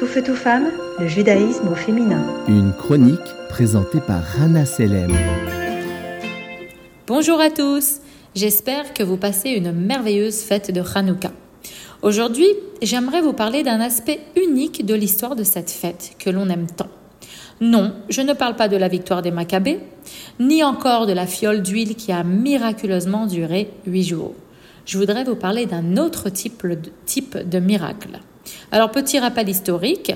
Tout 0.00 0.06
feu, 0.06 0.22
tout 0.22 0.34
femme, 0.34 0.70
le 0.98 1.06
judaïsme 1.06 1.68
au 1.68 1.74
féminin. 1.74 2.24
Une 2.48 2.72
chronique 2.72 3.18
présentée 3.50 4.00
par 4.00 4.22
Rana 4.22 4.64
Selem. 4.64 5.12
Bonjour 7.06 7.38
à 7.38 7.50
tous, 7.50 7.98
j'espère 8.34 8.94
que 8.94 9.02
vous 9.02 9.18
passez 9.18 9.50
une 9.50 9.72
merveilleuse 9.72 10.40
fête 10.40 10.72
de 10.72 10.80
Hanouka. 10.80 11.32
Aujourd'hui, 12.00 12.46
j'aimerais 12.80 13.20
vous 13.20 13.34
parler 13.34 13.62
d'un 13.62 13.78
aspect 13.78 14.20
unique 14.42 14.86
de 14.86 14.94
l'histoire 14.94 15.36
de 15.36 15.44
cette 15.44 15.70
fête 15.70 16.12
que 16.18 16.30
l'on 16.30 16.48
aime 16.48 16.66
tant. 16.74 16.88
Non, 17.60 17.92
je 18.08 18.22
ne 18.22 18.32
parle 18.32 18.56
pas 18.56 18.68
de 18.68 18.78
la 18.78 18.88
victoire 18.88 19.20
des 19.20 19.30
Maccabées, 19.30 19.80
ni 20.38 20.64
encore 20.64 21.06
de 21.06 21.12
la 21.12 21.26
fiole 21.26 21.60
d'huile 21.60 21.94
qui 21.94 22.10
a 22.10 22.24
miraculeusement 22.24 23.26
duré 23.26 23.68
huit 23.86 24.04
jours. 24.04 24.32
Je 24.86 24.96
voudrais 24.96 25.24
vous 25.24 25.36
parler 25.36 25.66
d'un 25.66 25.98
autre 25.98 26.30
type 26.30 26.66
de, 26.66 26.90
type 27.04 27.36
de 27.36 27.58
miracle. 27.58 28.18
Alors, 28.72 28.90
petit 28.90 29.18
rappel 29.18 29.48
historique, 29.48 30.12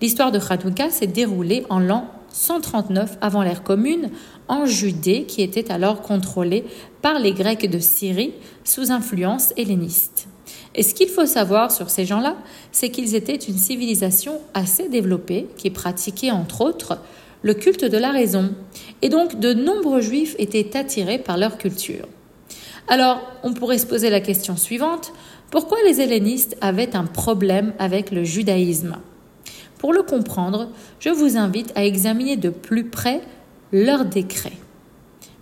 l'histoire 0.00 0.32
de 0.32 0.38
Hanouka 0.38 0.90
s'est 0.90 1.06
déroulée 1.06 1.64
en 1.70 1.78
l'an 1.78 2.10
139 2.34 3.18
avant 3.20 3.42
l'ère 3.42 3.62
commune 3.62 4.10
en 4.48 4.66
Judée 4.66 5.24
qui 5.24 5.40
était 5.40 5.70
alors 5.70 6.02
contrôlée 6.02 6.64
par 7.00 7.18
les 7.18 7.32
Grecs 7.32 7.70
de 7.70 7.78
Syrie 7.78 8.34
sous 8.64 8.90
influence 8.90 9.52
helléniste. 9.56 10.26
Et 10.74 10.82
ce 10.82 10.94
qu'il 10.94 11.08
faut 11.08 11.26
savoir 11.26 11.70
sur 11.70 11.90
ces 11.90 12.04
gens-là, 12.04 12.36
c'est 12.72 12.90
qu'ils 12.90 13.14
étaient 13.14 13.36
une 13.36 13.56
civilisation 13.56 14.40
assez 14.52 14.88
développée 14.88 15.46
qui 15.56 15.70
pratiquait 15.70 16.32
entre 16.32 16.62
autres 16.62 16.98
le 17.42 17.54
culte 17.54 17.84
de 17.84 17.98
la 17.98 18.10
raison. 18.10 18.52
Et 19.02 19.08
donc 19.08 19.38
de 19.38 19.54
nombreux 19.54 20.00
juifs 20.00 20.34
étaient 20.38 20.76
attirés 20.76 21.18
par 21.18 21.36
leur 21.36 21.56
culture. 21.58 22.06
Alors, 22.88 23.22
on 23.42 23.54
pourrait 23.54 23.78
se 23.78 23.86
poser 23.86 24.10
la 24.10 24.20
question 24.20 24.56
suivante, 24.56 25.12
pourquoi 25.54 25.78
les 25.86 26.00
hellénistes 26.00 26.56
avaient 26.60 26.96
un 26.96 27.04
problème 27.04 27.74
avec 27.78 28.10
le 28.10 28.24
judaïsme? 28.24 28.96
Pour 29.78 29.92
le 29.92 30.02
comprendre, 30.02 30.68
je 30.98 31.10
vous 31.10 31.36
invite 31.36 31.70
à 31.76 31.84
examiner 31.84 32.36
de 32.36 32.50
plus 32.50 32.82
près 32.82 33.20
leurs 33.70 34.04
décrets. 34.04 34.58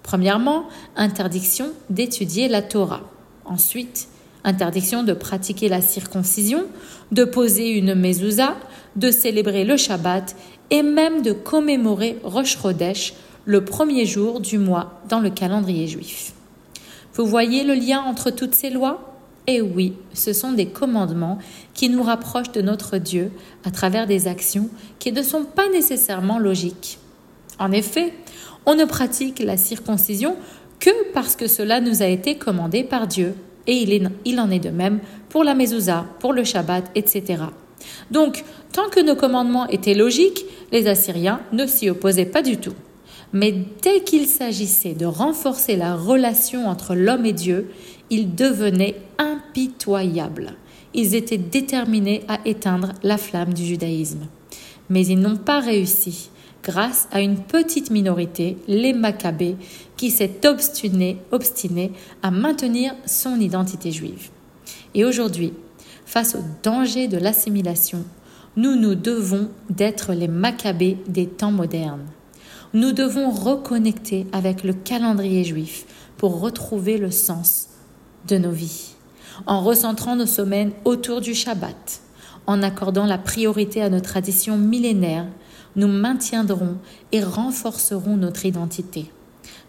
Premièrement, 0.02 0.64
interdiction 0.96 1.68
d'étudier 1.88 2.48
la 2.48 2.60
Torah. 2.60 3.00
Ensuite, 3.46 4.08
interdiction 4.44 5.02
de 5.02 5.14
pratiquer 5.14 5.70
la 5.70 5.80
circoncision, 5.80 6.66
de 7.10 7.24
poser 7.24 7.70
une 7.70 7.94
mezouza, 7.94 8.56
de 8.96 9.10
célébrer 9.10 9.64
le 9.64 9.78
Shabbat 9.78 10.36
et 10.68 10.82
même 10.82 11.22
de 11.22 11.32
commémorer 11.32 12.18
Rosh 12.22 12.58
Chodesh, 12.58 13.14
le 13.46 13.64
premier 13.64 14.04
jour 14.04 14.40
du 14.40 14.58
mois 14.58 15.00
dans 15.08 15.20
le 15.20 15.30
calendrier 15.30 15.86
juif. 15.86 16.34
Vous 17.14 17.24
voyez 17.24 17.64
le 17.64 17.72
lien 17.72 18.02
entre 18.02 18.28
toutes 18.28 18.54
ces 18.54 18.68
lois? 18.68 19.11
Eh 19.48 19.60
oui, 19.60 19.94
ce 20.14 20.32
sont 20.32 20.52
des 20.52 20.66
commandements 20.66 21.38
qui 21.74 21.88
nous 21.88 22.02
rapprochent 22.02 22.52
de 22.52 22.62
notre 22.62 22.98
Dieu 22.98 23.32
à 23.64 23.70
travers 23.70 24.06
des 24.06 24.28
actions 24.28 24.68
qui 25.00 25.10
ne 25.10 25.22
sont 25.22 25.44
pas 25.44 25.68
nécessairement 25.68 26.38
logiques. 26.38 26.98
En 27.58 27.72
effet, 27.72 28.14
on 28.66 28.76
ne 28.76 28.84
pratique 28.84 29.40
la 29.40 29.56
circoncision 29.56 30.36
que 30.78 30.90
parce 31.12 31.34
que 31.34 31.48
cela 31.48 31.80
nous 31.80 32.02
a 32.02 32.06
été 32.06 32.36
commandé 32.36 32.84
par 32.84 33.06
Dieu. 33.06 33.34
Et 33.66 33.74
il, 33.74 34.10
il 34.24 34.40
en 34.40 34.50
est 34.50 34.58
de 34.58 34.70
même 34.70 35.00
pour 35.28 35.44
la 35.44 35.54
mezouza, 35.54 36.06
pour 36.20 36.32
le 36.32 36.44
Shabbat, 36.44 36.90
etc. 36.94 37.44
Donc, 38.10 38.44
tant 38.72 38.88
que 38.90 39.00
nos 39.00 39.16
commandements 39.16 39.68
étaient 39.68 39.94
logiques, 39.94 40.44
les 40.70 40.86
Assyriens 40.88 41.40
ne 41.52 41.66
s'y 41.66 41.90
opposaient 41.90 42.26
pas 42.26 42.42
du 42.42 42.56
tout. 42.58 42.74
Mais 43.32 43.54
dès 43.80 44.02
qu'il 44.02 44.26
s'agissait 44.26 44.94
de 44.94 45.06
renforcer 45.06 45.76
la 45.76 45.96
relation 45.96 46.66
entre 46.66 46.94
l'homme 46.94 47.24
et 47.24 47.32
Dieu, 47.32 47.70
ils 48.10 48.34
devenaient 48.34 48.96
impitoyables. 49.18 50.54
Ils 50.94 51.14
étaient 51.14 51.38
déterminés 51.38 52.22
à 52.28 52.40
éteindre 52.44 52.92
la 53.02 53.16
flamme 53.16 53.54
du 53.54 53.64
judaïsme. 53.64 54.26
Mais 54.90 55.06
ils 55.06 55.18
n'ont 55.18 55.38
pas 55.38 55.60
réussi, 55.60 56.28
grâce 56.62 57.08
à 57.10 57.22
une 57.22 57.38
petite 57.38 57.90
minorité, 57.90 58.58
les 58.68 58.92
Maccabées, 58.92 59.56
qui 59.96 60.10
s'est 60.10 60.46
obstinée, 60.46 61.92
à 62.22 62.30
maintenir 62.30 62.94
son 63.06 63.40
identité 63.40 63.90
juive. 63.92 64.28
Et 64.94 65.06
aujourd'hui, 65.06 65.54
face 66.04 66.34
au 66.34 66.40
danger 66.62 67.08
de 67.08 67.16
l'assimilation, 67.16 68.04
nous 68.56 68.76
nous 68.76 68.94
devons 68.94 69.48
d'être 69.70 70.12
les 70.12 70.28
Maccabées 70.28 70.98
des 71.08 71.26
temps 71.26 71.52
modernes. 71.52 72.04
Nous 72.74 72.92
devons 72.92 73.28
reconnecter 73.28 74.26
avec 74.32 74.64
le 74.64 74.72
calendrier 74.72 75.44
juif 75.44 75.84
pour 76.16 76.40
retrouver 76.40 76.96
le 76.96 77.10
sens 77.10 77.68
de 78.26 78.38
nos 78.38 78.50
vies, 78.50 78.94
en 79.46 79.60
recentrant 79.60 80.16
nos 80.16 80.24
semaines 80.26 80.72
autour 80.86 81.20
du 81.20 81.34
Shabbat, 81.34 82.00
en 82.46 82.62
accordant 82.62 83.04
la 83.04 83.18
priorité 83.18 83.82
à 83.82 83.90
nos 83.90 84.00
traditions 84.00 84.56
millénaires, 84.56 85.26
nous 85.76 85.86
maintiendrons 85.88 86.78
et 87.12 87.22
renforcerons 87.22 88.16
notre 88.16 88.46
identité. 88.46 89.10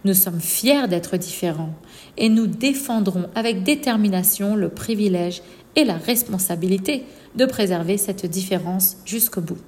Nous 0.06 0.14
sommes 0.14 0.40
fiers 0.40 0.88
d'être 0.88 1.18
différents 1.18 1.74
et 2.18 2.30
nous 2.30 2.48
défendrons 2.48 3.26
avec 3.36 3.64
détermination 3.64 4.56
le 4.56 4.70
privilège 4.70 5.42
et 5.76 5.84
la 5.84 5.98
responsabilité 5.98 7.04
de 7.36 7.46
préserver 7.46 7.98
cette 7.98 8.26
différence 8.26 8.96
jusqu'au 9.04 9.42
bout. 9.42 9.60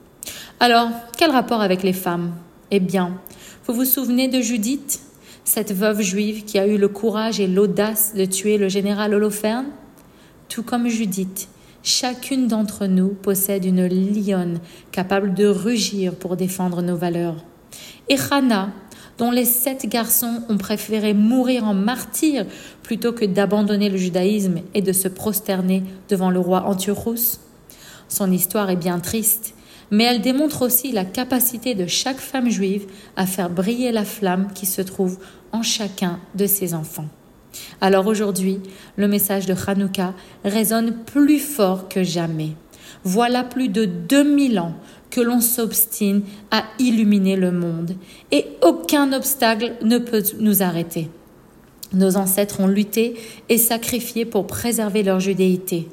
Alors, 0.62 0.90
quel 1.17 1.31
rapport 1.31 1.62
avec 1.62 1.84
les 1.84 1.94
femmes? 1.94 2.31
Eh 2.72 2.80
bien, 2.80 3.20
vous 3.66 3.74
vous 3.74 3.86
souvenez 3.86 4.28
de 4.28 4.42
Judith, 4.42 5.00
cette 5.44 5.72
veuve 5.72 6.02
juive 6.02 6.46
qui 6.46 6.58
a 6.58 6.68
eu 6.68 6.78
le 6.78 6.88
courage 6.88 7.40
et 7.40 7.48
l'audace 7.48 8.14
de 8.16 8.26
tuer 8.26 8.58
le 8.58 8.70
général 8.70 9.14
Holoferne 9.14 9.68
Tout 10.50 10.64
comme 10.64 10.88
Judith, 10.88 11.48
chacune 11.84 12.48
d'entre 12.48 12.88
nous 12.88 13.09
possède 13.09 13.66
une 13.66 13.88
lionne 13.88 14.59
capable 14.92 15.34
de 15.34 15.46
rugir 15.46 16.16
pour 16.16 16.36
défendre 16.36 16.81
nos 16.81 16.96
valeurs. 16.96 17.38
Et 18.09 18.18
Hannah, 18.31 18.72
dont 19.18 19.32
les 19.32 19.46
sept 19.46 19.88
garçons 19.88 20.42
ont 20.50 20.58
préféré 20.58 21.14
mourir 21.14 21.64
en 21.66 21.74
martyr 21.74 22.46
plutôt 22.84 23.14
que 23.14 23.26
d'abandonner 23.26 23.90
le 23.90 23.97
judaïsme 23.97 24.62
et 24.74 24.82
de 24.82 24.92
se 24.92 25.08
prosterner 25.08 25.84
devant 26.09 26.32
le 26.32 26.40
roi 26.40 26.64
Antiochus? 26.66 27.40
Son 28.09 28.32
histoire 28.32 28.70
est 28.70 28.76
bien 28.76 29.00
triste 29.00 29.55
mais 29.91 30.06
elle 30.06 30.22
démontre 30.22 30.63
aussi 30.63 30.91
la 30.91 31.06
capacité 31.06 31.75
de 31.75 31.88
chaque 31.88 32.19
femme 32.19 32.50
juive 32.50 32.85
à 33.16 33.25
faire 33.25 33.50
briller 33.50 33.91
la 33.91 34.06
flamme 34.06 34.50
qui 34.53 34.66
se 34.66 34.81
trouve 34.81 35.19
en 35.51 35.62
chacun 35.62 36.19
de 36.35 36.46
ses 36.46 36.73
enfants. 36.73 37.07
Alors 37.81 38.07
aujourd'hui, 38.07 38.59
le 38.97 39.07
message 39.07 39.46
de 39.46 39.56
Hanouka 39.68 40.13
résonne 40.44 40.96
plus 41.06 41.40
fort 41.40 41.88
que 41.88 42.03
jamais. 42.03 42.51
Voilà 43.03 43.44
plus 43.44 43.69
de 43.69 43.85
2000 43.85 44.59
ans 44.59 44.73
que 45.09 45.22
l'on 45.22 45.40
s'obstine 45.40 46.23
à 46.52 46.63
illuminer 46.79 47.35
le 47.35 47.52
monde 47.52 47.96
et 48.31 48.46
aucun 48.62 49.13
obstacle 49.13 49.73
ne 49.81 49.97
peut 49.97 50.23
nous 50.40 50.62
arrêter. 50.62 51.09
Nos 51.94 52.18
ancêtres 52.18 52.59
ont 52.59 52.68
lutté 52.68 53.16
et 53.50 53.57
sacrifié 53.57 54.25
pour 54.25 54.47
préserver 54.47 55.03
leur 55.03 55.19
judéité. 55.19 55.88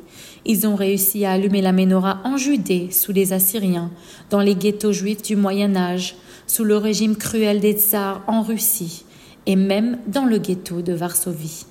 Ils 0.45 0.67
ont 0.67 0.75
réussi 0.75 1.25
à 1.25 1.33
allumer 1.33 1.63
la 1.63 1.73
menorah 1.73 2.21
en 2.25 2.37
Judée 2.37 2.89
sous 2.91 3.13
les 3.13 3.33
Assyriens, 3.33 3.91
dans 4.31 4.41
les 4.41 4.57
ghettos 4.57 4.93
juifs 4.93 5.23
du 5.23 5.37
Moyen 5.37 5.77
Âge, 5.77 6.17
sous 6.47 6.65
le 6.65 6.77
régime 6.77 7.17
cruel 7.17 7.61
des 7.61 7.75
tsars 7.75 8.23
en 8.27 8.43
Russie 8.43 9.05
et 9.47 9.57
même 9.57 9.99
dans 10.07 10.25
le 10.25 10.39
ghetto 10.39 10.83
de 10.83 10.93
Varsovie. 10.93 11.67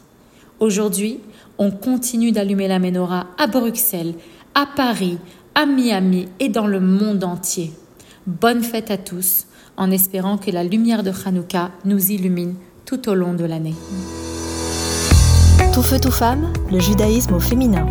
Aujourd'hui, 0.59 1.19
on 1.57 1.71
continue 1.71 2.31
d'allumer 2.31 2.67
la 2.67 2.79
menorah 2.79 3.27
à 3.37 3.47
Bruxelles, 3.47 4.13
à 4.55 4.65
Paris, 4.65 5.17
à 5.55 5.65
Miami 5.65 6.27
et 6.39 6.49
dans 6.49 6.67
le 6.67 6.79
monde 6.79 7.23
entier. 7.23 7.71
Bonne 8.27 8.63
fête 8.63 8.91
à 8.91 8.97
tous, 8.97 9.47
en 9.77 9.91
espérant 9.91 10.37
que 10.37 10.51
la 10.51 10.63
lumière 10.63 11.03
de 11.03 11.11
Hanouka 11.25 11.71
nous 11.85 12.11
illumine 12.11 12.55
tout 12.85 13.09
au 13.09 13.13
long 13.13 13.33
de 13.33 13.45
l'année. 13.45 13.75
Tout 15.73 15.83
feu, 15.83 15.99
tout 15.99 16.11
femme, 16.11 16.51
le 16.71 16.79
judaïsme 16.79 17.33
au 17.33 17.39
féminin. 17.39 17.85